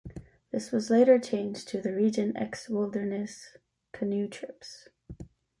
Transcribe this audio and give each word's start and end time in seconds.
This 0.51 0.71
was 0.71 0.89
later 0.89 1.19
changed 1.19 1.67
to 1.67 1.79
the 1.79 1.93
Region 1.93 2.35
X 2.35 2.67
Wilderness 2.67 3.55
Canoe 3.91 4.27
Trips. 4.27 4.87